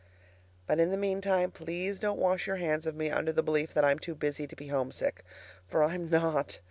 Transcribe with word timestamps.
But 0.65 0.79
in 0.79 0.89
the 0.89 0.97
meantime 0.97 1.51
please 1.51 1.99
don't 1.99 2.17
wash 2.17 2.47
your 2.47 2.55
hands 2.55 2.87
of 2.87 2.95
me 2.95 3.11
under 3.11 3.31
the 3.31 3.43
belief 3.43 3.71
that 3.75 3.85
I'm 3.85 3.99
too 3.99 4.15
busy 4.15 4.47
to 4.47 4.55
be 4.55 4.69
homesick; 4.69 5.23
for 5.67 5.83
I'm 5.83 6.09
not. 6.09 6.57